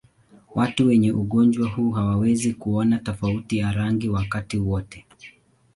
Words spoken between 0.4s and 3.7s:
Watu wenye ugonjwa huu hawawezi kuona tofauti